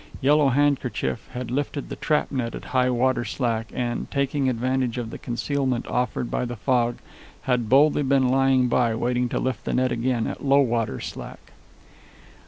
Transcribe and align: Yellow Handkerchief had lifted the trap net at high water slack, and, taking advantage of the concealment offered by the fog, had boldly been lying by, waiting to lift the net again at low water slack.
Yellow 0.19 0.49
Handkerchief 0.49 1.29
had 1.33 1.51
lifted 1.51 1.87
the 1.89 1.95
trap 1.95 2.31
net 2.31 2.55
at 2.55 2.65
high 2.73 2.89
water 2.89 3.23
slack, 3.23 3.69
and, 3.71 4.09
taking 4.09 4.49
advantage 4.49 4.97
of 4.97 5.11
the 5.11 5.19
concealment 5.19 5.85
offered 5.85 6.31
by 6.31 6.43
the 6.43 6.55
fog, 6.55 6.97
had 7.43 7.69
boldly 7.69 8.01
been 8.01 8.27
lying 8.27 8.67
by, 8.67 8.95
waiting 8.95 9.29
to 9.29 9.37
lift 9.39 9.63
the 9.63 9.73
net 9.73 9.91
again 9.91 10.25
at 10.25 10.43
low 10.43 10.61
water 10.61 10.99
slack. 10.99 11.51